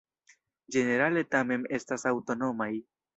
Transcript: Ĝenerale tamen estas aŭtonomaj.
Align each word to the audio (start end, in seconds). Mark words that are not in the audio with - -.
Ĝenerale 0.75 1.23
tamen 1.35 1.67
estas 1.79 2.07
aŭtonomaj. 2.13 2.71